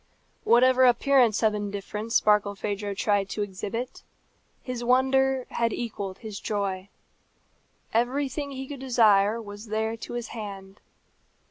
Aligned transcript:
Whatever 0.45 0.85
appearance 0.85 1.43
of 1.43 1.53
indifference 1.53 2.19
Barkilphedro 2.21 2.95
tried 2.95 3.29
to 3.29 3.43
exhibit, 3.43 4.01
his 4.63 4.83
wonder 4.83 5.45
had 5.51 5.71
equalled 5.71 6.17
his 6.17 6.39
joy. 6.39 6.89
Everything 7.93 8.49
he 8.49 8.65
could 8.67 8.79
desire 8.79 9.39
was 9.39 9.67
there 9.67 9.95
to 9.95 10.13
his 10.13 10.29
hand. 10.29 10.81